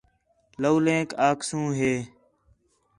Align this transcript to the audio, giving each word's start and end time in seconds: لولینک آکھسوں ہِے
لولینک 0.61 1.09
آکھسوں 1.27 1.67
ہِے 1.79 1.93